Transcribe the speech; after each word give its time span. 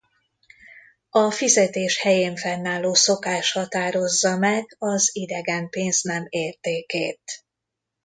A 1.09 1.31
fizetés 1.31 1.97
helyén 2.01 2.35
fennálló 2.35 2.93
szokás 2.93 3.51
határozza 3.51 4.37
meg 4.37 4.75
az 4.77 5.09
idegen 5.13 5.69
pénznem 5.69 6.25
értékét. 6.29 7.43